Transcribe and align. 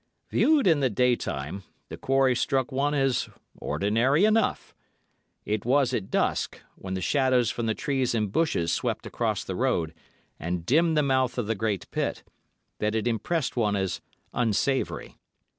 "Viewed 0.31 0.65
in 0.65 0.79
the 0.79 0.89
day 0.89 1.15
time, 1.15 1.61
the 1.89 1.95
quarry 1.95 2.35
struck 2.35 2.71
one 2.71 2.95
as 2.95 3.29
ordinary 3.59 4.25
enough. 4.25 4.73
It 5.45 5.63
was 5.63 5.93
at 5.93 6.09
dusk, 6.09 6.59
when 6.75 6.95
the 6.95 7.01
shadows 7.03 7.51
from 7.51 7.67
the 7.67 7.75
trees 7.75 8.15
and 8.15 8.31
bushes 8.31 8.73
swept 8.73 9.05
across 9.05 9.43
the 9.43 9.55
road 9.55 9.93
and 10.39 10.65
dimmed 10.65 10.97
the 10.97 11.03
mouth 11.03 11.37
of 11.37 11.45
the 11.45 11.53
great 11.53 11.85
pit, 11.91 12.23
that 12.79 12.95
it 12.95 13.05
impressed 13.07 13.55
one 13.55 13.75
as 13.75 14.01
unsavoury. 14.33 15.19